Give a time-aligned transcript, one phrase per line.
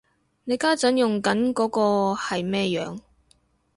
[0.45, 1.81] 你家陣用緊嗰個
[2.19, 3.01] 係咩樣